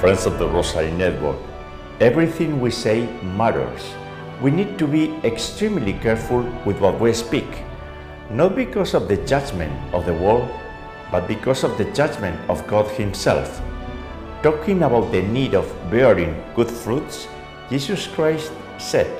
friends 0.00 0.24
of 0.24 0.38
the 0.38 0.48
Rosary 0.48 0.90
Network, 0.92 1.36
everything 2.00 2.58
we 2.58 2.70
say 2.70 3.04
matters. 3.36 3.92
We 4.40 4.50
need 4.50 4.78
to 4.78 4.86
be 4.86 5.12
extremely 5.24 5.92
careful 5.92 6.40
with 6.64 6.80
what 6.80 6.98
we 6.98 7.12
speak, 7.12 7.44
not 8.30 8.56
because 8.56 8.94
of 8.94 9.08
the 9.08 9.18
judgment 9.28 9.70
of 9.92 10.06
the 10.06 10.14
world, 10.14 10.48
but 11.12 11.28
because 11.28 11.64
of 11.64 11.76
the 11.76 11.84
judgment 11.92 12.40
of 12.48 12.66
God 12.66 12.88
Himself. 12.92 13.60
Talking 14.42 14.84
about 14.84 15.12
the 15.12 15.20
need 15.20 15.52
of 15.54 15.68
bearing 15.90 16.32
good 16.56 16.70
fruits, 16.70 17.28
Jesus 17.68 18.06
Christ 18.06 18.52
said, 18.78 19.10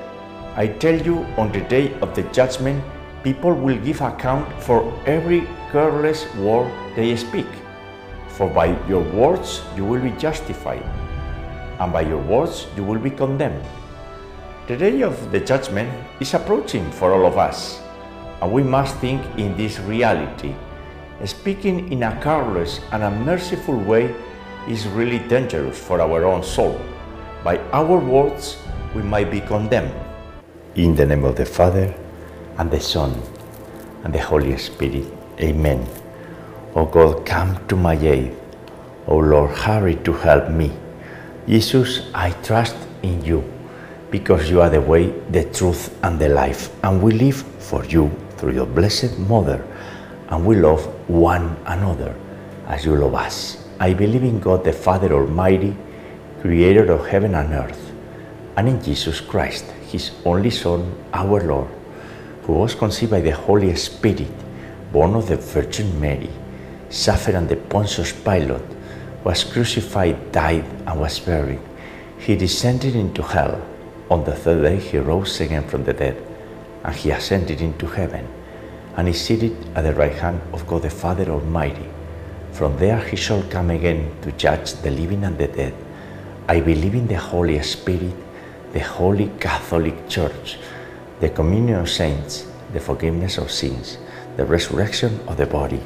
I 0.56 0.66
tell 0.66 0.96
you, 0.96 1.26
on 1.36 1.52
the 1.52 1.60
day 1.60 1.92
of 2.00 2.14
the 2.14 2.22
judgment, 2.32 2.82
people 3.22 3.52
will 3.52 3.76
give 3.76 4.00
account 4.00 4.48
for 4.62 4.80
every 5.04 5.46
careless 5.72 6.24
word 6.36 6.72
they 6.96 7.14
speak. 7.16 7.59
For 8.40 8.48
by 8.48 8.72
your 8.88 9.04
words 9.12 9.60
you 9.76 9.84
will 9.84 10.00
be 10.00 10.16
justified, 10.16 10.80
and 11.78 11.92
by 11.92 12.00
your 12.08 12.24
words 12.24 12.66
you 12.74 12.82
will 12.82 12.98
be 12.98 13.10
condemned. 13.10 13.62
The 14.66 14.78
day 14.78 15.02
of 15.02 15.30
the 15.30 15.40
judgment 15.40 15.92
is 16.20 16.32
approaching 16.32 16.90
for 16.90 17.12
all 17.12 17.26
of 17.26 17.36
us, 17.36 17.82
and 18.40 18.50
we 18.50 18.62
must 18.62 18.96
think 18.96 19.20
in 19.36 19.58
this 19.58 19.78
reality. 19.80 20.54
Speaking 21.26 21.92
in 21.92 22.02
a 22.02 22.16
careless 22.24 22.80
and 22.92 23.02
unmerciful 23.02 23.76
way 23.76 24.08
is 24.66 24.88
really 24.88 25.18
dangerous 25.28 25.76
for 25.76 26.00
our 26.00 26.24
own 26.24 26.42
soul. 26.42 26.80
By 27.44 27.58
our 27.76 28.00
words, 28.00 28.56
we 28.96 29.02
might 29.02 29.30
be 29.30 29.44
condemned. 29.44 29.92
In 30.76 30.96
the 30.96 31.04
name 31.04 31.24
of 31.28 31.36
the 31.36 31.44
Father, 31.44 31.92
and 32.56 32.70
the 32.70 32.80
Son, 32.80 33.12
and 34.02 34.14
the 34.14 34.24
Holy 34.24 34.56
Spirit. 34.56 35.04
Amen. 35.38 35.99
O 36.76 36.86
God, 36.86 37.26
come 37.26 37.66
to 37.66 37.74
my 37.74 37.94
aid. 37.94 38.36
O 39.08 39.16
Lord, 39.16 39.50
hurry 39.50 39.96
to 40.04 40.12
help 40.12 40.50
me. 40.50 40.70
Jesus, 41.48 42.08
I 42.14 42.30
trust 42.30 42.76
in 43.02 43.24
you 43.24 43.42
because 44.10 44.48
you 44.48 44.60
are 44.60 44.70
the 44.70 44.80
way, 44.80 45.10
the 45.30 45.44
truth, 45.44 45.98
and 46.04 46.18
the 46.18 46.28
life, 46.28 46.70
and 46.84 47.02
we 47.02 47.12
live 47.12 47.42
for 47.58 47.84
you 47.86 48.10
through 48.36 48.52
your 48.52 48.66
blessed 48.66 49.18
Mother, 49.18 49.64
and 50.28 50.46
we 50.46 50.56
love 50.56 50.84
one 51.08 51.56
another 51.66 52.14
as 52.68 52.84
you 52.84 52.94
love 52.94 53.14
us. 53.14 53.66
I 53.80 53.92
believe 53.92 54.22
in 54.22 54.38
God 54.38 54.64
the 54.64 54.72
Father 54.72 55.12
Almighty, 55.12 55.76
creator 56.40 56.92
of 56.92 57.06
heaven 57.08 57.34
and 57.34 57.52
earth, 57.52 57.92
and 58.56 58.68
in 58.68 58.82
Jesus 58.82 59.20
Christ, 59.20 59.64
his 59.90 60.12
only 60.24 60.50
Son, 60.50 60.94
our 61.12 61.40
Lord, 61.40 61.68
who 62.42 62.52
was 62.52 62.76
conceived 62.76 63.10
by 63.10 63.20
the 63.20 63.34
Holy 63.34 63.74
Spirit, 63.74 64.30
born 64.92 65.14
of 65.14 65.28
the 65.28 65.36
Virgin 65.36 66.00
Mary, 66.00 66.30
suffered 66.90 67.36
under 67.36 67.56
Pontius 67.56 68.12
Pilate, 68.12 68.60
was 69.24 69.44
crucified, 69.44 70.32
died, 70.32 70.64
and 70.86 71.00
was 71.00 71.18
buried. 71.20 71.60
He 72.18 72.36
descended 72.36 72.94
into 72.94 73.22
hell. 73.22 73.64
On 74.10 74.24
the 74.24 74.34
third 74.34 74.62
day, 74.62 74.76
he 74.76 74.98
rose 74.98 75.40
again 75.40 75.66
from 75.68 75.84
the 75.84 75.92
dead, 75.92 76.20
and 76.84 76.94
he 76.94 77.10
ascended 77.10 77.60
into 77.60 77.86
heaven, 77.86 78.26
and 78.96 79.08
is 79.08 79.20
seated 79.20 79.56
at 79.76 79.82
the 79.82 79.94
right 79.94 80.12
hand 80.12 80.40
of 80.52 80.66
God 80.66 80.82
the 80.82 80.90
Father 80.90 81.30
Almighty. 81.30 81.88
From 82.52 82.76
there 82.78 82.98
he 82.98 83.16
shall 83.16 83.42
come 83.44 83.70
again 83.70 84.10
to 84.22 84.32
judge 84.32 84.72
the 84.74 84.90
living 84.90 85.24
and 85.24 85.38
the 85.38 85.46
dead. 85.46 85.74
I 86.48 86.60
believe 86.60 86.94
in 86.94 87.06
the 87.06 87.14
Holy 87.14 87.62
Spirit, 87.62 88.14
the 88.72 88.80
Holy 88.80 89.30
Catholic 89.38 90.08
Church, 90.08 90.58
the 91.20 91.30
communion 91.30 91.78
of 91.78 91.88
saints, 91.88 92.46
the 92.72 92.80
forgiveness 92.80 93.38
of 93.38 93.50
sins, 93.50 93.98
the 94.36 94.44
resurrection 94.44 95.20
of 95.28 95.36
the 95.36 95.46
body, 95.46 95.80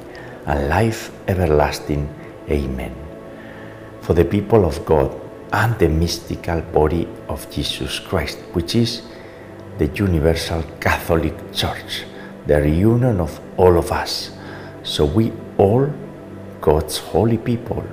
and 0.47 0.69
life 0.69 1.11
everlasting. 1.29 2.09
Amen. 2.51 2.95
For 4.01 4.15
the 4.15 4.25
people 4.25 4.65
of 4.65 4.85
God 4.85 5.21
and 5.53 5.79
the 5.79 5.89
mystical 5.89 6.61
body 6.61 7.09
of 7.29 7.51
Jesus 7.51 7.99
Christ, 7.99 8.39
which 8.53 8.75
is 8.75 9.03
the 9.79 9.87
universal 9.87 10.63
Catholic 10.81 11.35
Church, 11.53 12.05
the 12.47 12.61
reunion 12.61 13.21
of 13.21 13.41
all 13.57 13.79
of 13.79 13.91
us. 13.93 14.31
So 14.83 15.05
we 15.05 15.33
all, 15.57 15.93
God's 16.61 16.99
holy 16.99 17.39
people, 17.39 17.85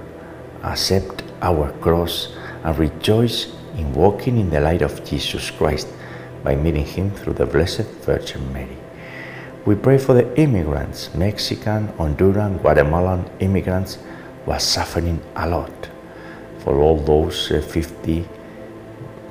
accept 0.63 1.23
our 1.41 1.71
cross 1.79 2.35
and 2.63 2.77
rejoice 2.77 3.53
in 3.77 3.93
walking 3.93 4.37
in 4.37 4.49
the 4.49 4.59
light 4.59 4.81
of 4.81 5.03
Jesus 5.05 5.49
Christ 5.49 5.87
by 6.43 6.55
meeting 6.55 6.85
Him 6.85 7.11
through 7.11 7.33
the 7.33 7.45
Blessed 7.45 7.87
Virgin 8.05 8.51
Mary. 8.53 8.80
We 9.63 9.75
pray 9.75 9.99
for 9.99 10.15
the 10.15 10.25
immigrants, 10.41 11.13
Mexican, 11.13 11.89
Honduran, 11.89 12.59
Guatemalan 12.61 13.29
immigrants 13.39 13.99
who 14.43 14.51
are 14.53 14.59
suffering 14.59 15.21
a 15.35 15.47
lot, 15.47 15.87
for 16.63 16.79
all 16.79 16.97
those 16.97 17.51
uh, 17.51 17.61
50 17.61 18.27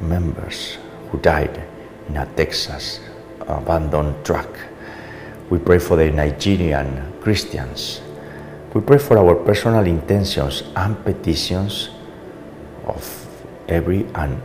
members 0.01 0.79
who 1.11 1.19
died 1.19 1.61
in 2.09 2.17
a 2.17 2.27
Texas 2.37 3.01
abandoned 3.41 4.25
truck. 4.25 4.49
We 5.51 5.59
pray 5.59 5.81
for 5.81 5.97
the 5.97 6.13
Nigerian 6.13 7.13
Christians. 7.21 8.01
We 8.73 8.83
pray 8.83 8.99
for 8.99 9.19
our 9.19 9.35
personal 9.35 9.85
intentions 9.85 10.63
and 10.77 10.95
petitions 11.05 11.91
of 12.87 13.03
every 13.67 14.07
and 14.15 14.41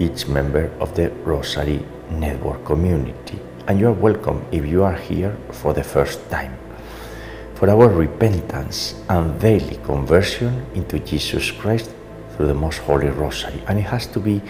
each 0.00 0.26
member 0.26 0.72
of 0.80 0.96
the 0.96 1.10
Rosary 1.22 1.86
Network 2.10 2.64
community. 2.64 3.38
And 3.66 3.80
you 3.80 3.88
are 3.88 3.92
welcome 3.92 4.44
if 4.52 4.66
you 4.66 4.84
are 4.84 4.92
here 4.92 5.34
for 5.50 5.72
the 5.72 5.82
first 5.82 6.28
time. 6.28 6.54
For 7.54 7.70
our 7.70 7.88
repentance 7.88 8.94
and 9.08 9.40
daily 9.40 9.78
conversion 9.84 10.66
into 10.74 10.98
Jesus 10.98 11.50
Christ 11.50 11.90
through 12.36 12.48
the 12.48 12.54
Most 12.54 12.80
Holy 12.80 13.08
Rosary. 13.08 13.62
And 13.66 13.78
it 13.78 13.88
has 13.88 14.06
to 14.08 14.20
be 14.20 14.42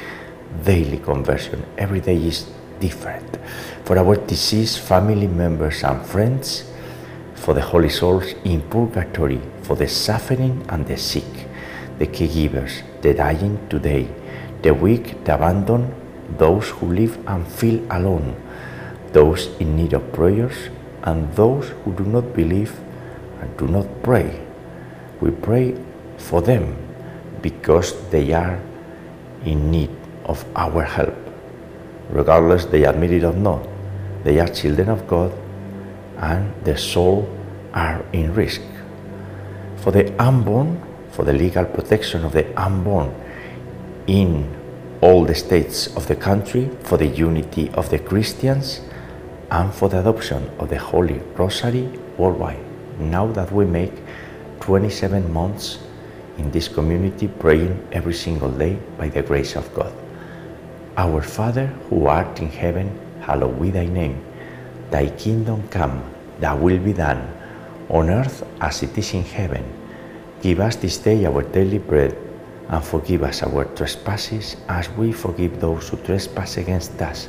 daily 0.65 0.99
conversion. 0.99 1.65
Every 1.79 2.01
day 2.01 2.17
is 2.17 2.51
different. 2.81 3.39
For 3.85 3.97
our 3.97 4.17
deceased 4.17 4.81
family 4.81 5.29
members 5.29 5.85
and 5.85 6.05
friends, 6.05 6.65
for 7.37 7.55
the 7.55 7.63
holy 7.63 7.91
souls 7.91 8.35
in 8.43 8.63
purgatory, 8.63 9.41
for 9.63 9.77
the 9.77 9.87
suffering 9.87 10.67
and 10.71 10.85
the 10.89 10.97
sick, 10.97 11.47
the 11.99 12.09
caregivers, 12.09 12.83
the 13.01 13.15
dying 13.15 13.65
today, 13.69 14.09
the 14.63 14.75
weak, 14.75 15.23
the 15.25 15.37
abandoned, 15.37 15.95
those 16.37 16.71
who 16.71 16.93
live 16.93 17.17
and 17.29 17.47
feel 17.47 17.81
alone, 17.93 18.35
those 19.15 19.47
in 19.59 19.77
need 19.77 19.95
of 19.95 20.13
prayers, 20.13 20.69
and 21.05 21.33
those 21.35 21.71
who 21.85 21.95
do 21.95 22.05
not 22.05 22.35
believe 22.35 22.77
and 23.41 23.57
do 23.57 23.67
not 23.67 23.87
pray. 24.03 24.41
We 25.21 25.31
pray 25.31 25.77
for 26.19 26.43
them 26.43 26.77
because 27.41 27.95
they 28.11 28.33
are 28.33 28.61
in 29.45 29.71
need 29.71 29.91
of 30.25 30.45
our 30.57 30.83
help. 30.83 31.15
Regardless 32.11 32.67
they 32.67 32.85
admit 32.85 33.13
it 33.13 33.25
or 33.25 33.33
not, 33.33 33.67
they 34.25 34.41
are 34.41 34.49
children 34.49 34.89
of 34.89 35.07
God 35.07 35.33
and 36.19 36.53
their 36.65 36.79
soul 36.79 37.29
are 37.73 38.05
in 38.13 38.35
risk. 38.35 38.63
For 39.77 39.93
the 39.93 40.15
unborn, 40.23 40.81
for 41.11 41.25
the 41.25 41.33
legal 41.33 41.65
protection 41.65 42.25
of 42.25 42.33
the 42.33 42.47
unborn 42.61 43.15
in 44.07 44.51
all 45.01 45.25
the 45.25 45.35
states 45.35 45.95
of 45.97 46.09
the 46.09 46.17
country, 46.17 46.71
for 46.83 46.97
the 46.97 47.07
unity 47.07 47.71
of 47.71 47.91
the 47.91 47.99
Christians, 47.99 48.81
and 49.55 49.73
for 49.73 49.89
the 49.89 50.01
adoption 50.01 50.51
of 50.59 50.69
the 50.69 50.79
Holy 50.79 51.21
Rosary 51.37 51.87
worldwide. 52.19 52.59
Now 52.99 53.31
that 53.33 53.53
we 53.53 53.65
make 53.65 53.93
27 54.59 55.33
months 55.33 55.79
in 56.39 56.51
this 56.51 56.67
community 56.67 57.29
praying 57.29 57.87
every 57.93 58.15
single 58.15 58.51
day 58.51 58.77
by 58.99 59.09
the 59.09 59.23
grace 59.23 59.55
of 59.55 59.73
God. 59.73 59.93
Our 60.97 61.23
Father 61.23 61.67
who 61.89 62.07
art 62.07 62.41
in 62.41 62.49
heaven, 62.49 62.99
hallowed 63.21 63.63
be 63.63 63.71
thy 63.71 63.87
name. 63.87 64.25
Thy 64.91 65.11
kingdom 65.11 65.69
come, 65.69 66.03
thy 66.41 66.55
will 66.55 66.81
be 66.81 66.93
done, 66.93 67.23
on 67.91 68.11
earth 68.11 68.43
as 68.61 68.83
it 68.83 68.99
is 68.99 69.15
in 69.15 69.23
heaven. 69.23 69.65
Give 70.43 70.59
us 70.59 70.75
this 70.75 70.99
day 70.99 71.27
our 71.27 71.43
daily 71.43 71.79
bread, 71.79 72.19
and 72.69 72.83
forgive 72.83 73.23
us 73.23 73.45
our 73.45 73.67
trespasses 73.77 74.57
as 74.69 74.91
we 74.99 75.13
forgive 75.13 75.61
those 75.61 75.89
who 75.89 75.97
trespass 75.99 76.57
against 76.57 77.01
us. 77.01 77.29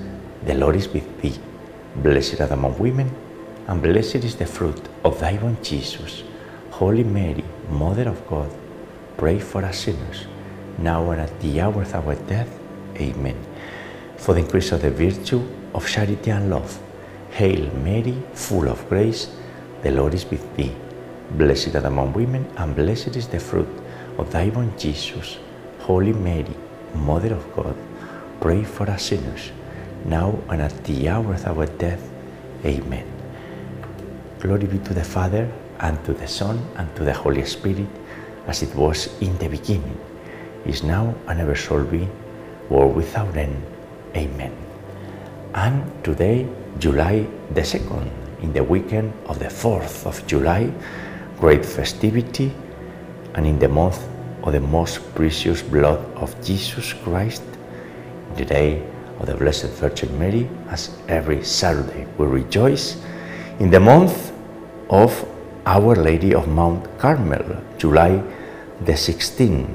the 0.43 0.55
Lord 0.55 0.75
is 0.75 0.87
with 0.89 1.21
thee. 1.21 1.37
Blessed 1.95 2.41
art 2.41 2.51
among 2.51 2.79
women, 2.79 3.13
and 3.67 3.81
blessed 3.81 4.23
is 4.23 4.35
the 4.35 4.45
fruit 4.45 4.81
of 5.03 5.19
thy 5.19 5.33
womb, 5.37 5.57
Jesus. 5.61 6.23
Holy 6.71 7.03
Mary, 7.03 7.43
Mother 7.69 8.09
of 8.09 8.25
God, 8.27 8.49
pray 9.17 9.39
for 9.39 9.63
us 9.63 9.79
sinners, 9.79 10.25
now 10.77 11.11
and 11.11 11.21
at 11.21 11.39
the 11.41 11.61
hour 11.61 11.81
of 11.81 11.95
our 11.95 12.15
death. 12.15 12.49
Amen. 12.97 13.37
For 14.17 14.33
the 14.33 14.41
increase 14.41 14.71
of 14.71 14.81
the 14.81 14.89
virtue 14.89 15.43
of 15.73 15.87
charity 15.87 16.31
and 16.31 16.49
love, 16.49 16.79
Hail 17.31 17.71
Mary, 17.75 18.15
full 18.33 18.67
of 18.67 18.87
grace, 18.89 19.29
the 19.83 19.91
Lord 19.91 20.13
is 20.13 20.25
with 20.25 20.55
thee. 20.55 20.75
Blessed 21.31 21.75
art 21.75 21.85
among 21.85 22.13
women, 22.13 22.45
and 22.57 22.75
blessed 22.75 23.15
is 23.15 23.27
the 23.27 23.39
fruit 23.39 23.69
of 24.17 24.31
thy 24.31 24.49
womb, 24.49 24.73
Jesus. 24.77 25.37
Holy 25.79 26.13
Mary, 26.13 26.55
Mother 26.95 27.33
of 27.33 27.55
God, 27.55 27.75
pray 28.39 28.63
for 28.63 28.89
us 28.89 29.03
sinners, 29.03 29.51
now 30.05 30.39
and 30.49 30.61
at 30.61 30.83
the 30.83 31.09
hour 31.09 31.33
of 31.33 31.45
our 31.47 31.65
death. 31.65 32.01
Amen. 32.65 33.05
Glory 34.39 34.67
be 34.67 34.79
to 34.79 34.93
the 34.93 35.03
Father, 35.03 35.51
and 35.79 36.03
to 36.05 36.13
the 36.13 36.27
Son, 36.27 36.59
and 36.77 36.93
to 36.95 37.03
the 37.03 37.13
Holy 37.13 37.45
Spirit, 37.45 37.89
as 38.47 38.63
it 38.63 38.73
was 38.75 39.09
in 39.21 39.37
the 39.37 39.47
beginning, 39.47 39.97
is 40.65 40.83
now, 40.83 41.13
and 41.27 41.39
ever 41.39 41.55
shall 41.55 41.83
be, 41.83 42.07
world 42.69 42.95
without 42.95 43.35
end. 43.35 43.61
Amen. 44.15 44.55
And 45.53 46.03
today, 46.03 46.47
July 46.79 47.27
the 47.53 47.61
2nd, 47.61 48.09
in 48.41 48.53
the 48.53 48.63
weekend 48.63 49.13
of 49.27 49.39
the 49.39 49.45
4th 49.45 50.05
of 50.05 50.25
July, 50.27 50.71
great 51.37 51.65
festivity, 51.65 52.53
and 53.35 53.45
in 53.45 53.59
the 53.59 53.67
month 53.67 54.07
of 54.43 54.53
the 54.53 54.59
most 54.59 54.99
precious 55.15 55.61
blood 55.61 55.99
of 56.15 56.33
Jesus 56.43 56.93
Christ, 56.93 57.43
the 58.35 58.45
day 58.45 58.81
of 59.21 59.27
the 59.27 59.35
Blessed 59.35 59.69
Virgin 59.77 60.17
Mary, 60.17 60.49
as 60.69 60.89
every 61.07 61.43
Saturday 61.43 62.07
we 62.17 62.25
rejoice, 62.25 62.97
in 63.59 63.69
the 63.69 63.79
month 63.79 64.33
of 64.89 65.13
Our 65.65 65.95
Lady 65.95 66.33
of 66.33 66.47
Mount 66.47 66.97
Carmel, 66.97 67.61
July 67.77 68.23
the 68.83 68.93
16th, 68.93 69.69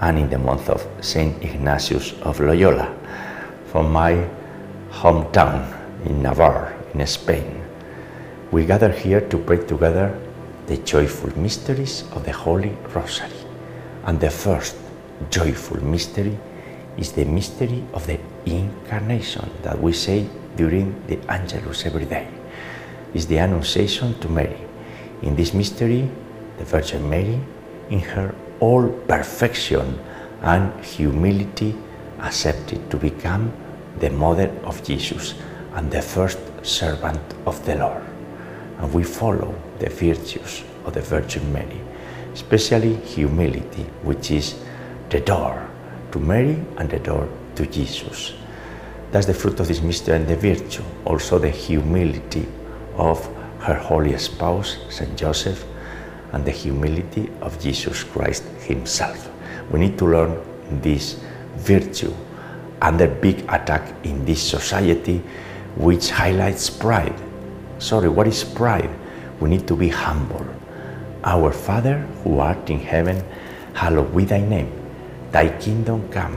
and 0.00 0.18
in 0.18 0.28
the 0.28 0.36
month 0.36 0.68
of 0.68 0.86
Saint 1.00 1.42
Ignatius 1.42 2.12
of 2.20 2.40
Loyola, 2.40 2.94
from 3.72 3.90
my 3.90 4.28
hometown 4.90 5.64
in 6.04 6.22
Navarre, 6.22 6.76
in 6.92 7.06
Spain. 7.06 7.64
We 8.50 8.66
gather 8.66 8.92
here 8.92 9.22
to 9.22 9.38
pray 9.38 9.64
together 9.64 10.14
the 10.66 10.76
joyful 10.78 11.36
mysteries 11.38 12.04
of 12.12 12.26
the 12.26 12.32
Holy 12.32 12.76
Rosary. 12.94 13.30
And 14.04 14.20
the 14.20 14.30
first 14.30 14.76
joyful 15.30 15.82
mystery 15.82 16.36
is 16.98 17.12
the 17.12 17.24
mystery 17.24 17.82
of 17.94 18.06
the 18.06 18.18
Incarnation 18.46 19.50
that 19.62 19.80
we 19.80 19.92
say 19.92 20.28
during 20.56 20.94
the 21.06 21.18
Angelus 21.30 21.86
every 21.86 22.04
day. 22.04 22.28
Is 23.14 23.26
the 23.26 23.38
Annunciation 23.38 24.18
to 24.20 24.28
Mary. 24.28 24.60
In 25.22 25.36
this 25.36 25.54
mystery, 25.54 26.10
the 26.58 26.64
Virgin 26.64 27.08
Mary, 27.08 27.40
in 27.90 28.00
her 28.00 28.34
all 28.60 28.88
perfection 29.08 29.98
and 30.42 30.84
humility, 30.84 31.74
accepted 32.20 32.90
to 32.90 32.96
become 32.96 33.52
the 34.00 34.10
mother 34.10 34.50
of 34.64 34.82
Jesus 34.82 35.34
and 35.74 35.90
the 35.90 36.02
first 36.02 36.38
servant 36.62 37.20
of 37.46 37.64
the 37.66 37.76
Lord. 37.76 38.02
And 38.78 38.92
we 38.92 39.04
follow 39.04 39.54
the 39.78 39.90
virtues 39.90 40.64
of 40.84 40.94
the 40.94 41.00
Virgin 41.00 41.52
Mary, 41.52 41.80
especially 42.32 42.96
humility, 42.96 43.84
which 44.02 44.30
is 44.30 44.56
the 45.10 45.20
door 45.20 45.68
to 46.12 46.18
Mary 46.18 46.62
and 46.76 46.90
the 46.90 46.98
door 46.98 47.28
to 47.56 47.66
Jesus. 47.66 48.34
That's 49.10 49.26
the 49.26 49.34
fruit 49.34 49.60
of 49.60 49.68
this 49.68 49.80
mystery 49.80 50.16
and 50.16 50.26
the 50.26 50.36
virtue, 50.36 50.82
also 51.04 51.38
the 51.38 51.50
humility 51.50 52.48
of 52.96 53.24
her 53.60 53.74
holy 53.74 54.16
spouse, 54.18 54.78
Saint 54.90 55.16
Joseph, 55.16 55.64
and 56.32 56.44
the 56.44 56.50
humility 56.50 57.30
of 57.40 57.58
Jesus 57.60 58.02
Christ 58.02 58.44
himself. 58.60 59.30
We 59.70 59.78
need 59.78 59.96
to 59.98 60.06
learn 60.06 60.42
this 60.82 61.20
virtue 61.56 62.12
under 62.82 63.06
big 63.08 63.40
attack 63.48 63.94
in 64.04 64.24
this 64.24 64.42
society 64.42 65.22
which 65.76 66.10
highlights 66.10 66.68
pride. 66.68 67.14
Sorry, 67.78 68.08
what 68.08 68.26
is 68.26 68.44
pride? 68.44 68.90
We 69.40 69.48
need 69.48 69.66
to 69.68 69.76
be 69.76 69.88
humble. 69.88 70.46
Our 71.24 71.52
Father 71.52 71.98
who 72.22 72.38
art 72.38 72.68
in 72.68 72.80
heaven, 72.80 73.24
hallowed 73.72 74.14
be 74.14 74.24
thy 74.24 74.40
name. 74.40 74.72
Thy 75.32 75.48
kingdom 75.58 76.08
come, 76.10 76.36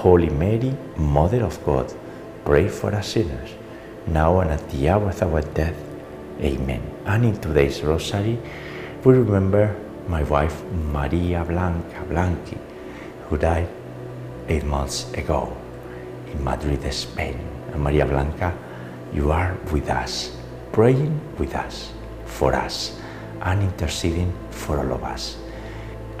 Holy 0.00 0.30
Mary, 0.30 0.74
Mother 0.96 1.44
of 1.44 1.62
God, 1.62 1.92
pray 2.46 2.68
for 2.68 2.88
us 2.94 3.08
sinners, 3.12 3.50
now 4.06 4.40
and 4.40 4.50
at 4.50 4.66
the 4.70 4.88
hour 4.88 5.10
of 5.10 5.22
our 5.22 5.42
death. 5.42 5.76
Amen. 6.40 6.80
And 7.04 7.26
in 7.26 7.38
today's 7.38 7.82
Rosary, 7.82 8.38
we 9.04 9.12
remember 9.12 9.76
my 10.08 10.22
wife 10.22 10.64
Maria 10.72 11.44
Blanca 11.44 12.02
Blanqui, 12.08 12.56
who 13.28 13.36
died 13.36 13.68
eight 14.48 14.64
months 14.64 15.12
ago 15.12 15.54
in 16.32 16.42
Madrid, 16.42 16.80
Spain. 16.94 17.36
And 17.74 17.82
Maria 17.84 18.06
Blanca, 18.06 18.56
you 19.12 19.30
are 19.30 19.54
with 19.70 19.90
us, 19.90 20.34
praying 20.72 21.20
with 21.36 21.54
us, 21.54 21.92
for 22.24 22.54
us, 22.54 22.98
and 23.42 23.62
interceding 23.62 24.32
for 24.48 24.78
all 24.80 24.94
of 24.94 25.04
us. 25.04 25.36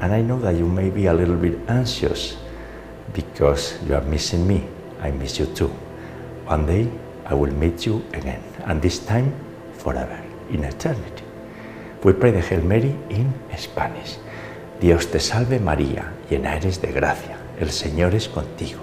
And 0.00 0.12
I 0.12 0.20
know 0.20 0.38
that 0.40 0.56
you 0.56 0.66
may 0.66 0.90
be 0.90 1.06
a 1.06 1.14
little 1.14 1.36
bit 1.36 1.58
anxious 1.66 2.36
because 3.14 3.78
you 3.86 3.94
are 3.94 4.04
missing 4.04 4.46
me. 4.46 4.64
I 5.00 5.10
miss 5.10 5.38
you 5.38 5.46
too. 5.46 5.70
One 6.46 6.66
day 6.66 6.88
I 7.26 7.34
will 7.34 7.52
meet 7.52 7.86
you 7.86 8.02
again, 8.12 8.42
and 8.64 8.82
this 8.82 8.98
time 8.98 9.32
forever, 9.74 10.18
in 10.50 10.64
eternity. 10.64 11.24
We 12.02 12.12
pray 12.12 12.30
the 12.32 12.40
Hail 12.40 12.62
Mary 12.62 12.94
in 13.08 13.32
Spanish. 13.56 14.18
Dios 14.80 15.06
te 15.10 15.20
salve 15.20 15.60
María, 15.60 16.12
llena 16.30 16.56
eres 16.56 16.80
de 16.80 16.92
gracia, 16.92 17.36
el 17.58 17.70
Señor 17.70 18.14
es 18.14 18.28
contigo. 18.28 18.80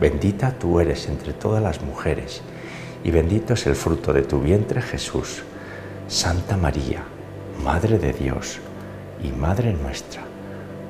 Bendita 0.00 0.52
tú 0.58 0.80
eres 0.80 1.08
entre 1.08 1.32
todas 1.32 1.62
las 1.62 1.80
mujeres, 1.82 2.42
y 3.04 3.10
bendito 3.10 3.54
es 3.54 3.66
el 3.66 3.76
fruto 3.76 4.12
de 4.12 4.22
tu 4.22 4.40
vientre 4.40 4.82
Jesús. 4.82 5.42
Santa 6.08 6.56
María, 6.56 7.02
Madre 7.62 7.98
de 7.98 8.12
Dios 8.12 8.58
y 9.22 9.28
Madre 9.32 9.72
nuestra, 9.72 10.22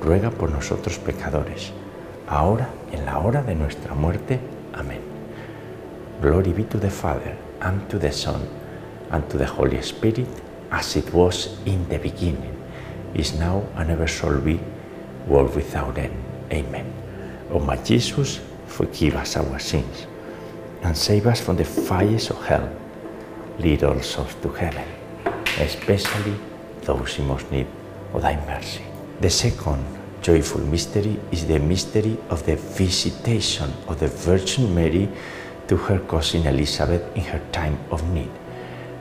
ruega 0.03 0.31
por 0.31 0.51
nosotros 0.51 0.99
pecadores, 0.99 1.73
ahora 2.29 2.69
en 2.93 3.05
la 3.05 3.19
hora 3.19 3.43
de 3.43 3.55
nuestra 3.55 3.95
muerte. 3.95 4.41
Amén. 4.73 5.01
Glory 6.21 6.53
be 6.53 6.65
to 6.65 6.79
the 6.79 6.91
Father, 6.91 7.37
and 7.61 7.89
to 7.89 7.99
the 7.99 8.13
Son, 8.13 8.41
and 9.11 9.29
to 9.29 9.39
the 9.39 9.47
Holy 9.47 9.83
Spirit, 9.83 10.27
as 10.71 10.97
it 10.97 11.13
was 11.13 11.59
in 11.67 11.87
the 11.89 11.99
beginning, 11.99 12.55
is 13.15 13.35
now, 13.39 13.63
and 13.77 13.91
ever 13.91 14.07
shall 14.07 14.41
be, 14.41 14.61
world 15.27 15.55
without 15.55 15.99
end. 15.99 16.15
Amen. 16.51 16.93
O 17.51 17.59
my 17.59 17.77
Jesus, 17.77 18.41
forgive 18.67 19.15
us 19.17 19.37
our 19.37 19.59
sins, 19.59 20.07
and 20.83 20.97
save 20.97 21.27
us 21.27 21.41
from 21.41 21.57
the 21.57 21.65
fires 21.65 22.31
of 22.31 22.45
hell. 22.45 22.69
Lead 23.59 23.85
all 23.85 24.01
souls 24.01 24.35
to 24.43 24.49
heaven, 24.49 24.85
especially 25.59 26.35
those 26.83 27.19
in 27.19 27.27
most 27.27 27.51
need 27.51 27.67
of 28.13 28.23
thy 28.23 28.37
mercy. 28.47 28.83
The 29.21 29.31
second 29.31 29.96
joyful 30.27 30.61
mystery 30.63 31.17
is 31.31 31.47
the 31.47 31.57
mystery 31.57 32.19
of 32.31 32.45
the 32.47 32.57
visitation 32.57 33.71
of 33.87 34.01
the 34.01 34.09
Virgin 34.09 34.75
Mary 34.75 35.09
to 35.69 35.77
her 35.77 36.01
cousin 36.01 36.45
Elizabeth 36.49 37.17
in 37.17 37.23
her 37.23 37.41
time 37.53 37.79
of 37.93 38.03
need. 38.11 38.31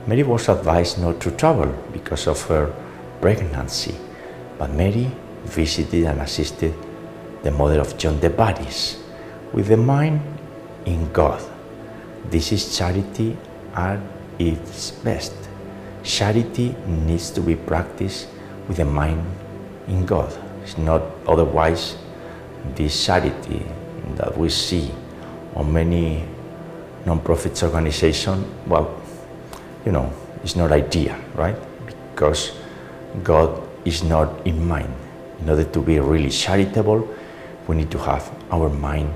Mary 0.06 0.22
was 0.22 0.48
advised 0.48 1.00
not 1.00 1.20
to 1.20 1.32
travel 1.32 1.66
because 1.92 2.28
of 2.28 2.40
her 2.46 2.72
pregnancy, 3.20 3.96
but 4.56 4.70
Mary 4.70 5.10
visited 5.46 6.04
and 6.04 6.20
assisted 6.20 6.72
the 7.42 7.50
mother 7.50 7.80
of 7.80 7.98
John 7.98 8.20
the 8.20 8.30
Baptist 8.30 8.98
with 9.52 9.66
the 9.66 9.76
mind 9.76 10.20
in 10.84 11.10
God. 11.12 11.42
This 12.30 12.52
is 12.52 12.78
charity 12.78 13.36
at 13.74 13.98
its 14.38 14.92
best. 14.92 15.34
Charity 16.04 16.76
needs 16.86 17.30
to 17.30 17.40
be 17.40 17.56
practiced 17.56 18.28
with 18.68 18.76
the 18.76 18.84
mind 18.84 19.26
in 19.88 20.06
God. 20.06 20.45
It's 20.66 20.76
not 20.78 21.00
otherwise 21.28 21.96
this 22.74 23.06
charity 23.06 23.62
that 24.16 24.36
we 24.36 24.48
see 24.48 24.90
on 25.54 25.72
many 25.72 26.26
non-profits 27.04 27.62
organizations, 27.62 28.44
well, 28.66 29.00
you 29.84 29.92
know, 29.92 30.12
it's 30.42 30.56
not 30.56 30.72
idea, 30.72 31.16
right? 31.36 31.54
Because 32.10 32.50
God 33.22 33.62
is 33.84 34.02
not 34.02 34.44
in 34.44 34.66
mind. 34.66 34.92
In 35.38 35.48
order 35.48 35.62
to 35.62 35.80
be 35.80 36.00
really 36.00 36.30
charitable, 36.30 37.08
we 37.68 37.76
need 37.76 37.92
to 37.92 37.98
have 37.98 38.28
our 38.50 38.68
mind 38.68 39.14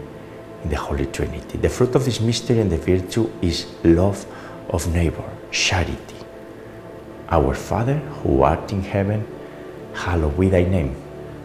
in 0.62 0.71
the 0.71 0.76
Holy 0.76 1.07
Trinity. 1.07 1.59
The 1.59 1.69
fruit 1.69 1.97
of 1.97 2.04
this 2.04 2.21
mystery 2.21 2.61
and 2.61 2.71
the 2.71 2.78
virtue 2.78 3.28
is 3.42 3.66
love 3.83 4.25
of 4.69 4.87
neighbor, 4.95 5.28
charity. 5.50 6.14
Our 7.28 7.54
Father 7.57 7.97
who 8.23 8.42
art 8.42 8.71
in 8.71 8.83
heaven, 8.83 9.26
hallowed 9.95 10.38
be 10.38 10.49
thy 10.49 10.62
name. 10.62 10.95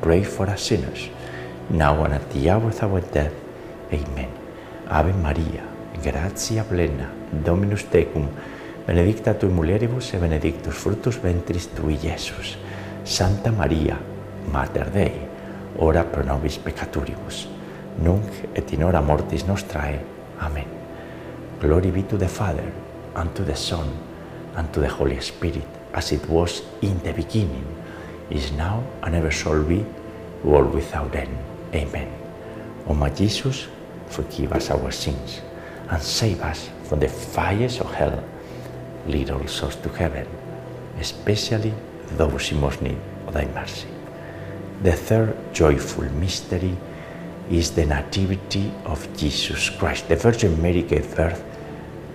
pray 0.00 0.24
for 0.24 0.48
us 0.48 0.62
sinners, 0.62 1.10
now 1.70 2.02
and 2.04 2.14
at 2.14 2.30
the 2.32 2.50
hour 2.50 2.68
of 2.68 2.82
our 2.82 3.00
death. 3.00 3.32
Amen. 3.92 4.30
Ave 4.88 5.12
Maria, 5.12 5.62
gratia 6.02 6.64
plena, 6.64 7.10
Dominus 7.32 7.84
tecum, 7.84 8.28
benedicta 8.86 9.34
tu 9.34 9.48
mulieribus 9.48 10.14
e 10.14 10.18
benedictus 10.18 10.74
fructus 10.74 11.16
ventris 11.22 11.68
tui, 11.74 11.98
Iesus. 12.02 12.56
Santa 13.04 13.50
Maria, 13.50 13.98
Mater 14.52 14.90
Dei, 14.90 15.12
ora 15.78 16.04
pro 16.04 16.22
nobis 16.22 16.58
peccatoribus, 16.58 17.48
nunc 18.02 18.48
et 18.54 18.72
in 18.72 18.82
hora 18.82 19.00
mortis 19.00 19.44
nostrae. 19.46 20.00
Amen. 20.40 20.66
Glory 21.60 21.90
be 21.90 22.02
to 22.02 22.16
the 22.16 22.28
Father, 22.28 22.72
and 23.14 23.34
to 23.34 23.42
the 23.44 23.56
Son, 23.56 23.88
and 24.56 24.72
to 24.72 24.80
the 24.80 24.88
Holy 24.88 25.20
Spirit, 25.20 25.66
as 25.92 26.12
it 26.12 26.26
was 26.28 26.62
in 26.82 26.98
the 27.02 27.12
beginning, 27.12 27.66
is 28.30 28.52
now, 28.52 28.82
and 29.02 29.14
ever 29.14 29.30
shall 29.30 29.62
be, 29.62 29.84
world 30.44 30.72
without 30.74 31.14
end. 31.14 31.36
Amen. 31.74 32.12
O 32.86 32.94
my 32.94 33.10
Jesus, 33.10 33.66
forgive 34.08 34.52
us 34.52 34.70
our 34.70 34.90
sins, 34.90 35.40
and 35.88 36.02
save 36.02 36.40
us 36.40 36.70
from 36.84 37.00
the 37.00 37.08
fires 37.08 37.80
of 37.80 37.92
hell. 37.92 38.22
Lead 39.06 39.30
all 39.30 39.46
souls 39.46 39.76
to 39.76 39.88
heaven, 39.90 40.26
especially 40.98 41.74
those 42.16 42.52
in 42.52 42.60
most 42.60 42.82
need 42.82 42.98
of 43.26 43.34
thy 43.34 43.46
mercy. 43.46 43.88
The 44.82 44.92
third 44.92 45.36
joyful 45.52 46.04
mystery 46.12 46.76
is 47.50 47.72
the 47.72 47.84
Nativity 47.84 48.72
of 48.84 49.06
Jesus 49.16 49.70
Christ. 49.70 50.08
The 50.08 50.16
Virgin 50.16 50.60
Mary 50.62 50.82
gave 50.82 51.14
birth 51.16 51.44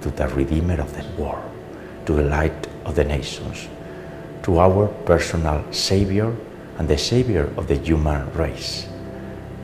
to 0.01 0.09
the 0.09 0.27
Redeemer 0.29 0.79
of 0.79 0.95
the 0.95 1.21
world, 1.21 1.43
to 2.05 2.13
the 2.13 2.23
light 2.23 2.67
of 2.85 2.95
the 2.95 3.03
nations, 3.03 3.67
to 4.45 4.59
our 4.59 4.87
personal 5.09 5.65
Savior 5.73 6.31
and 6.77 6.87
the 6.87 6.97
Savior 6.97 7.51
of 7.57 7.67
the 7.67 7.75
human 7.75 8.31
race. 8.33 8.85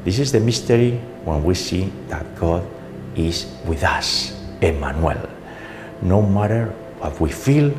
This 0.03 0.17
is 0.17 0.31
the 0.31 0.39
mystery 0.39 0.97
when 1.23 1.43
we 1.43 1.53
see 1.53 1.93
that 2.07 2.25
God 2.35 2.65
is 3.15 3.45
with 3.67 3.83
us, 3.83 4.33
Emmanuel. 4.59 5.29
No 6.01 6.23
matter 6.23 6.73
what 6.97 7.21
we 7.21 7.29
feel, 7.29 7.69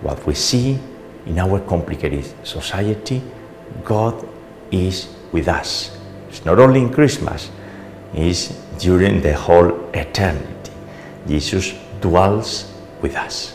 what 0.00 0.24
we 0.26 0.34
see 0.34 0.78
in 1.26 1.38
our 1.38 1.60
complicated 1.60 2.24
society, 2.46 3.22
God 3.84 4.26
is 4.70 5.14
with 5.32 5.48
us. 5.48 5.98
It's 6.30 6.46
not 6.46 6.58
only 6.58 6.80
in 6.80 6.90
Christmas, 6.90 7.50
it's 8.14 8.48
during 8.78 9.20
the 9.20 9.34
whole 9.34 9.90
eternity. 9.92 10.72
Jesus 11.26 11.74
dwells 12.00 12.72
with 13.02 13.16
us. 13.16 13.54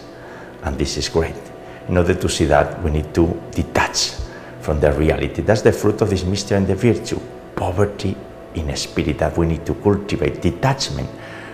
And 0.62 0.78
this 0.78 0.96
is 0.98 1.10
great. 1.10 1.53
In 1.88 1.98
order 1.98 2.16
to 2.16 2.30
see 2.30 2.46
that, 2.46 2.82
we 2.82 2.92
need 2.92 3.14
to 3.14 3.42
detach 3.52 4.14
from 4.62 4.80
the 4.80 4.92
reality. 4.94 5.42
That's 5.42 5.62
the 5.62 5.74
fruit 5.74 6.02
of 6.02 6.10
this 6.10 6.24
mystery 6.24 6.58
and 6.58 6.68
the 6.68 6.76
virtue. 6.76 7.20
Poverty 7.56 8.16
in 8.56 8.76
spirit 8.76 9.18
that 9.18 9.38
we 9.38 9.46
need 9.46 9.66
to 9.66 9.74
cultivate, 9.76 10.42
detachment 10.42 11.10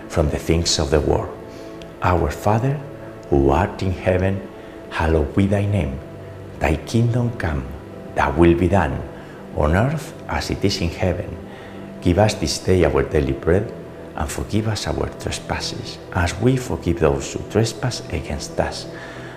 from 0.08 0.30
the 0.30 0.38
things 0.38 0.80
of 0.80 0.92
the 0.92 1.00
world. 1.00 1.36
Our 2.02 2.30
Father, 2.32 2.80
who 3.30 3.50
art 3.50 3.82
in 3.82 3.92
heaven, 3.92 4.48
hallowed 4.90 5.36
be 5.36 5.48
thy 5.48 5.66
name. 5.66 6.00
Thy 6.60 6.76
kingdom 6.76 7.32
come, 7.38 7.66
thy 8.16 8.30
will 8.30 8.58
be 8.58 8.68
done 8.68 9.02
on 9.56 9.76
earth 9.76 10.14
as 10.28 10.50
it 10.52 10.64
is 10.64 10.82
in 10.82 10.90
heaven. 10.90 11.38
Give 12.02 12.20
us 12.20 12.34
this 12.36 12.60
day 12.60 12.84
our 12.86 13.04
daily 13.04 13.34
bread, 13.34 13.74
and 14.16 14.30
forgive 14.30 14.68
us 14.68 14.88
our 14.88 15.10
trespasses, 15.20 15.98
as 16.14 16.36
we 16.40 16.58
forgive 16.58 17.00
those 17.00 17.34
who 17.34 17.40
trespass 17.50 18.02
against 18.10 18.60
us. 18.60 18.88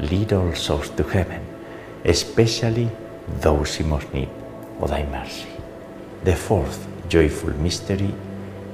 Lead 0.00 0.32
all 0.32 0.54
souls 0.54 0.88
to 0.96 1.02
heaven, 1.02 1.44
especially 2.04 2.90
those 3.40 3.78
in 3.80 3.88
most 3.90 4.12
need 4.14 4.30
of 4.80 4.88
thy 4.88 5.04
mercy. 5.04 5.48
The 6.24 6.34
fourth 6.34 6.86
joyful 7.08 7.52
mystery 7.60 8.14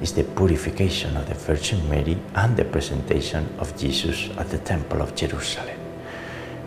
is 0.01 0.13
the 0.13 0.23
purification 0.23 1.17
of 1.17 1.27
the 1.27 1.33
Virgin 1.33 1.89
Mary 1.89 2.17
and 2.35 2.55
the 2.55 2.63
presentation 2.63 3.45
of 3.59 3.77
Jesus 3.77 4.29
at 4.37 4.49
the 4.49 4.59
Temple 4.59 5.01
of 5.01 5.15
Jerusalem. 5.15 5.77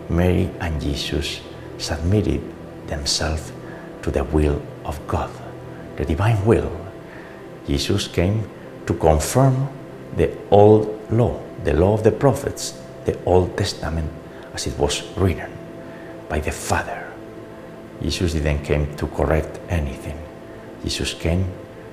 Mary 0.09 0.51
and 0.59 0.79
Jesus 0.79 1.41
submitted 1.79 2.41
themselves 2.85 3.51
to 4.03 4.11
the 4.11 4.23
will 4.25 4.61
of 4.85 4.99
God, 5.07 5.31
the 5.95 6.05
divine 6.05 6.45
will. 6.45 6.69
Jesus 7.65 8.07
came 8.07 8.47
to 8.85 8.93
confirm 8.93 9.69
the 10.17 10.29
old 10.51 11.11
law, 11.11 11.41
the 11.63 11.73
law 11.73 11.93
of 11.93 12.03
the 12.03 12.11
prophets, 12.11 12.79
the 13.05 13.17
Old 13.23 13.57
Testament 13.57 14.11
as 14.53 14.67
it 14.67 14.77
was 14.77 15.03
written 15.17 15.51
by 16.29 16.39
the 16.39 16.51
Father. 16.51 17.07
Jesus 18.01 18.33
didn't 18.33 18.65
come 18.65 18.95
to 18.95 19.07
correct 19.07 19.59
anything. 19.69 20.17
Jesus 20.83 21.13
came 21.13 21.45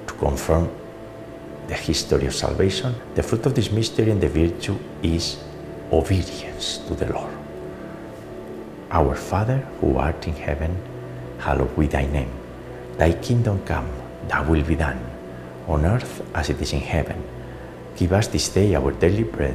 to 0.07 0.15
confirm 0.15 0.71
the 1.67 1.75
history 1.75 2.27
of 2.27 2.35
salvation. 2.35 2.95
The 3.15 3.23
fruit 3.23 3.45
of 3.47 3.55
this 3.55 3.71
mystery 3.71 4.11
and 4.11 4.21
the 4.21 4.29
virtue 4.29 4.79
is 5.03 5.37
obedience 5.93 6.79
to 6.89 6.95
the 6.95 7.13
Lord. 7.13 7.35
Our 8.91 9.15
Father 9.15 9.59
who 9.81 9.99
art 9.99 10.27
in 10.27 10.35
heaven, 10.35 10.75
hallowed 11.39 11.77
be 11.79 11.87
thy 11.87 12.07
name. 12.07 12.33
Thy 12.97 13.13
kingdom 13.13 13.63
come, 13.67 13.89
thy 14.27 14.41
will 14.41 14.65
be 14.65 14.75
done, 14.75 14.99
on 15.67 15.85
earth 15.85 16.23
as 16.35 16.49
it 16.49 16.61
is 16.61 16.73
in 16.73 16.81
heaven. 16.81 17.23
Give 17.97 18.13
us 18.13 18.29
this 18.29 18.49
day 18.49 18.75
our 18.75 18.93
daily 18.93 19.25
bread, 19.25 19.55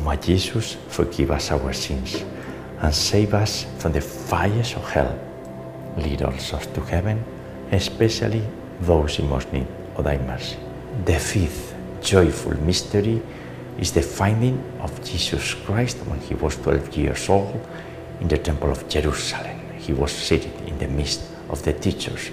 O 0.00 0.02
my 0.02 0.16
Jesus, 0.16 0.78
forgive 0.88 1.30
us 1.30 1.52
our 1.52 1.74
sins, 1.74 2.24
and 2.80 2.94
save 2.94 3.34
us 3.34 3.66
from 3.78 3.92
the 3.92 4.00
fires 4.00 4.72
of 4.72 4.82
oh 4.82 4.86
hell. 4.86 5.18
Lead 5.98 6.20
souls 6.40 6.66
to 6.68 6.80
heaven, 6.80 7.22
especially 7.70 8.42
those 8.80 9.18
in 9.18 9.28
most 9.28 9.52
need 9.52 9.66
of 9.96 10.04
thy 10.04 10.16
mercy. 10.16 10.56
The 11.04 11.18
fifth 11.18 11.74
joyful 12.00 12.56
mystery 12.62 13.20
is 13.78 13.92
the 13.92 14.00
finding 14.00 14.56
of 14.80 15.04
Jesus 15.04 15.52
Christ 15.66 15.98
when 16.06 16.18
he 16.20 16.34
was 16.34 16.56
12 16.56 16.96
years 16.96 17.28
old 17.28 17.60
in 18.20 18.28
the 18.28 18.38
Temple 18.38 18.70
of 18.70 18.88
Jerusalem. 18.88 19.60
He 19.76 19.92
was 19.92 20.12
seated 20.12 20.54
in 20.66 20.78
the 20.78 20.88
midst 20.88 21.20
of 21.50 21.62
the 21.62 21.74
teachers, 21.74 22.30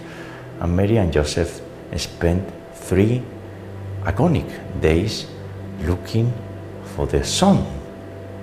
and 0.62 0.74
Mary 0.74 0.98
and 0.98 1.12
Joseph 1.12 1.62
spent 1.98 2.48
three 2.74 3.22
agonic 4.04 4.80
days 4.80 5.28
looking 5.82 6.32
for 6.98 7.06
the 7.06 7.24
Son. 7.24 7.64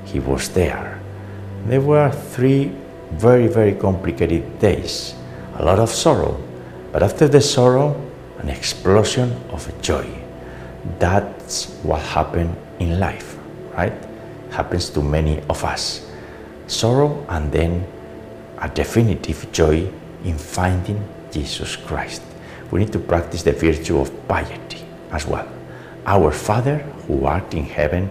He 0.07 0.21
was 0.21 0.49
there. 0.51 1.01
There 1.67 1.81
were 1.81 2.11
three 2.11 2.71
very, 3.11 3.49
very 3.49 3.75
complicated 3.75 4.61
days, 4.61 5.15
a 5.59 5.65
lot 5.65 5.81
of 5.81 5.91
sorrow, 5.91 6.41
but 6.93 7.03
after 7.03 7.27
the 7.27 7.41
sorrow, 7.41 8.01
an 8.39 8.49
explosion 8.49 9.33
of 9.51 9.67
joy. 9.83 10.07
That's 11.01 11.67
what 11.83 12.01
happened 12.01 12.57
in 12.79 13.01
life, 13.01 13.37
right? 13.75 13.93
Happens 14.51 14.89
to 14.91 15.03
many 15.03 15.41
of 15.51 15.65
us. 15.65 16.09
Sorrow 16.69 17.27
and 17.29 17.51
then 17.51 17.85
a 18.59 18.69
definitive 18.69 19.51
joy 19.51 19.91
in 20.25 20.39
finding 20.39 21.03
Jesus 21.33 21.75
Christ. 21.75 22.23
We 22.71 22.81
need 22.81 22.93
to 22.93 23.01
practice 23.01 23.43
the 23.43 23.53
virtue 23.53 23.99
of 23.99 24.13
piety 24.29 24.85
as 25.11 25.27
well. 25.27 25.49
Our 26.07 26.31
Father 26.31 26.79
who 27.07 27.25
art 27.25 27.53
in 27.55 27.65
heaven, 27.65 28.11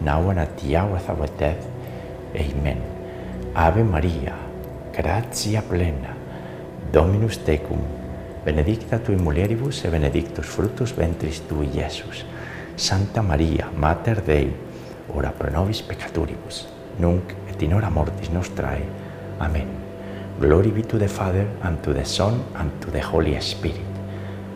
Now 0.00 0.30
and 0.30 0.40
at 0.40 0.64
hour 0.74 0.96
of 0.96 1.08
our 1.10 1.28
death. 1.36 1.66
Amen. 2.34 2.80
Ave 3.54 3.82
Maria, 3.82 4.34
gratia 4.92 5.62
plena, 5.62 6.14
Dominus 6.92 7.38
tecum, 7.38 7.80
benedicta 8.44 8.98
tui 8.98 9.16
mulieribus 9.16 9.84
e 9.84 9.90
benedictus 9.90 10.46
fructus 10.46 10.92
ventris 10.92 11.40
tui, 11.46 11.68
Iesus. 11.74 12.24
Santa 12.76 13.20
Maria, 13.22 13.68
Mater 13.76 14.22
Dei, 14.22 14.50
ora 15.08 15.30
pro 15.30 15.50
nobis 15.50 15.82
peccatoribus, 15.82 16.66
nunc 16.98 17.34
et 17.48 17.62
in 17.62 17.74
hora 17.74 17.90
mortis 17.90 18.30
nostrae. 18.30 18.82
Amen. 19.38 19.68
Glory 20.38 20.70
be 20.70 20.82
to 20.82 20.98
the 20.98 21.08
Father, 21.08 21.46
and 21.62 21.82
to 21.82 21.92
the 21.92 22.04
Son, 22.04 22.42
and 22.54 22.70
to 22.80 22.90
the 22.90 23.00
Holy 23.00 23.38
Spirit, 23.40 23.84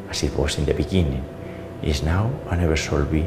as 0.09 0.23
it 0.23 0.35
was 0.37 0.57
in 0.57 0.65
the 0.65 0.73
beginning, 0.73 1.23
is 1.83 2.03
now, 2.03 2.31
and 2.51 2.63
ever 2.63 2.77
shall 2.77 3.05
be, 3.05 3.27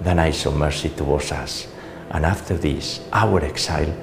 thine 0.00 0.18
I 0.18 0.30
show 0.30 0.52
mercy 0.52 0.88
towards 0.90 1.32
us, 1.32 1.66
and 2.10 2.24
after 2.24 2.56
this, 2.56 3.00
our 3.12 3.44
exile, 3.44 3.94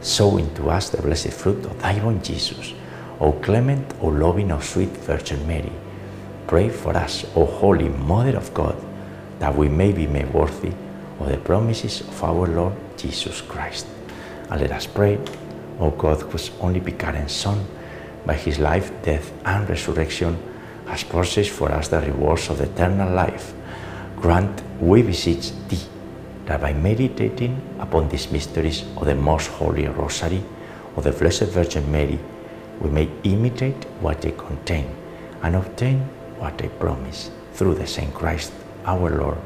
sow 0.00 0.36
into 0.38 0.70
us 0.70 0.90
the 0.90 1.02
blessed 1.02 1.32
fruit 1.32 1.64
of 1.64 1.80
thy 1.80 1.98
Jesus. 2.18 2.74
O 3.20 3.32
clement, 3.32 3.92
O 4.00 4.08
loving, 4.08 4.50
O 4.50 4.60
sweet 4.60 4.88
Virgin 4.88 5.46
Mary, 5.46 5.72
pray 6.46 6.68
for 6.70 6.96
us, 6.96 7.24
O 7.36 7.44
holy 7.44 7.88
Mother 7.88 8.36
of 8.36 8.52
God, 8.54 8.76
that 9.38 9.54
we 9.54 9.68
may 9.68 9.92
be 9.92 10.06
made 10.06 10.32
worthy 10.32 10.72
of 11.18 11.28
the 11.28 11.36
promises 11.36 12.00
of 12.00 12.24
our 12.24 12.46
Lord 12.46 12.74
Jesus 12.96 13.40
Christ. 13.42 13.86
And 14.48 14.60
let 14.60 14.72
us 14.72 14.86
pray, 14.86 15.18
O 15.78 15.90
God, 15.90 16.22
whose 16.22 16.50
only 16.60 16.80
begotten 16.80 17.28
Son, 17.28 17.64
by 18.24 18.34
his 18.34 18.58
life, 18.58 18.90
death, 19.02 19.32
and 19.44 19.68
resurrection, 19.68 20.38
has 20.86 21.04
purchased 21.04 21.50
for 21.50 21.70
us 21.70 21.88
the 21.88 22.00
rewards 22.00 22.48
of 22.48 22.60
eternal 22.60 23.12
life. 23.14 23.52
Grant, 24.20 24.62
we 24.82 25.00
beseech 25.00 25.50
thee, 25.68 25.80
that 26.44 26.60
by 26.60 26.74
meditating 26.74 27.56
upon 27.78 28.06
these 28.10 28.30
mysteries 28.30 28.84
of 28.98 29.06
the 29.06 29.14
most 29.14 29.46
holy 29.48 29.86
Rosary 29.88 30.42
of 30.94 31.04
the 31.04 31.12
Blessed 31.12 31.48
Virgin 31.48 31.90
Mary, 31.90 32.18
we 32.82 32.90
may 32.90 33.08
imitate 33.22 33.82
what 34.02 34.20
they 34.20 34.32
contain 34.32 34.94
and 35.42 35.56
obtain 35.56 36.00
what 36.36 36.58
they 36.58 36.68
promise 36.68 37.30
through 37.54 37.74
the 37.76 37.86
same 37.86 38.12
Christ 38.12 38.52
our 38.84 39.08
Lord. 39.08 39.38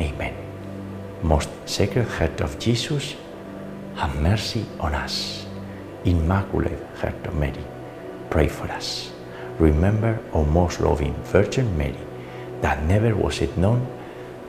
Amen. 0.00 0.34
Most 1.22 1.50
Sacred 1.64 2.08
Heart 2.08 2.40
of 2.40 2.58
Jesus, 2.58 3.14
have 3.94 4.20
mercy 4.20 4.66
on 4.80 4.92
us. 4.92 5.46
Immaculate 6.04 6.82
Heart 6.96 7.26
of 7.26 7.34
Mary, 7.36 7.64
pray 8.28 8.48
for 8.48 8.66
us. 8.72 9.12
Remember, 9.60 10.18
O 10.32 10.44
most 10.44 10.80
loving 10.80 11.14
Virgin 11.30 11.78
Mary, 11.78 12.02
that 12.60 12.82
never 12.84 13.14
was 13.14 13.40
it 13.40 13.56
known 13.56 13.86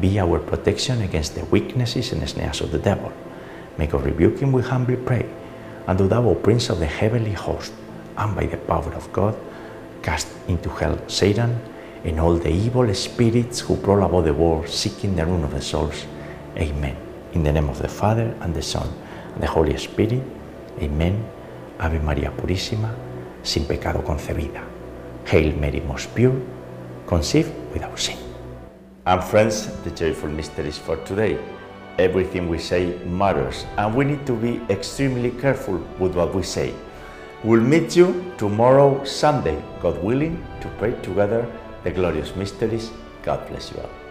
Be 0.00 0.18
our 0.18 0.38
protection 0.38 1.02
against 1.02 1.34
the 1.34 1.44
weaknesses 1.46 2.12
and 2.12 2.28
snares 2.28 2.60
of 2.60 2.70
the 2.70 2.78
devil. 2.78 3.12
May 3.78 3.86
God 3.86 4.04
rebuke 4.04 4.38
him, 4.38 4.52
we 4.52 4.62
humbly 4.62 4.96
pray. 4.96 5.26
And 5.86 5.98
do 5.98 6.08
thou, 6.08 6.24
O 6.24 6.34
Prince 6.34 6.70
of 6.70 6.78
the 6.78 6.86
heavenly 6.86 7.32
host, 7.32 7.72
and 8.16 8.34
by 8.34 8.46
the 8.46 8.56
power 8.56 8.92
of 8.94 9.12
God, 9.12 9.36
cast 10.02 10.28
into 10.48 10.68
hell 10.70 10.98
Satan 11.08 11.60
and 12.04 12.20
all 12.20 12.36
the 12.36 12.50
evil 12.50 12.92
spirits 12.94 13.60
who 13.60 13.76
prowl 13.76 14.04
about 14.04 14.24
the 14.24 14.34
world 14.34 14.68
seeking 14.68 15.16
the 15.16 15.24
ruin 15.24 15.42
of 15.42 15.52
the 15.52 15.60
souls. 15.60 16.06
Amen. 16.56 16.96
In 17.32 17.42
the 17.42 17.52
name 17.52 17.68
of 17.68 17.78
the 17.78 17.88
Father, 17.88 18.34
and 18.40 18.54
the 18.54 18.62
Son, 18.62 18.88
and 19.34 19.42
the 19.42 19.46
Holy 19.46 19.76
Spirit. 19.78 20.22
Amen. 20.80 21.24
Ave 21.80 21.98
María 22.00 22.30
Purísima, 22.30 22.94
sin 23.42 23.64
pecado 23.64 24.04
concebida. 24.04 24.62
Hail 25.26 25.56
Mary, 25.56 25.80
most 25.80 26.14
pure, 26.14 26.34
conceived 27.06 27.50
without 27.72 27.98
sin. 27.98 28.23
And 29.06 29.22
friends, 29.22 29.66
the 29.82 29.90
joyful 29.90 30.30
mysteries 30.30 30.78
for 30.78 30.96
today. 31.04 31.38
Everything 31.98 32.48
we 32.48 32.58
say 32.58 32.96
matters, 33.04 33.66
and 33.76 33.94
we 33.94 34.06
need 34.06 34.26
to 34.26 34.32
be 34.32 34.62
extremely 34.70 35.30
careful 35.30 35.76
with 35.98 36.14
what 36.14 36.34
we 36.34 36.42
say. 36.42 36.72
We'll 37.44 37.60
meet 37.60 37.94
you 37.94 38.32
tomorrow, 38.38 39.04
Sunday, 39.04 39.62
God 39.82 40.02
willing, 40.02 40.42
to 40.62 40.68
pray 40.78 40.92
together 41.02 41.46
the 41.82 41.90
glorious 41.90 42.34
mysteries. 42.34 42.90
God 43.22 43.46
bless 43.46 43.72
you 43.72 43.80
all. 43.80 44.03